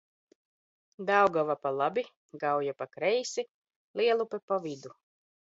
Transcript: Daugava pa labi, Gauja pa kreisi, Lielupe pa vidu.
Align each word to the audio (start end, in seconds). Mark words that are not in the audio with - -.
Daugava 1.09 1.55
pa 1.63 1.71
labi, 1.79 2.03
Gauja 2.45 2.73
pa 2.79 2.85
kreisi, 2.95 3.41
Lielupe 3.95 4.37
pa 4.47 4.57
vidu. 4.65 4.91